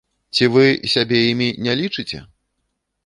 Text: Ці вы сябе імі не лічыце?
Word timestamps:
Ці 0.37 0.47
вы 0.53 0.63
сябе 0.93 1.19
імі 1.33 1.49
не 1.67 1.73
лічыце? 1.83 2.19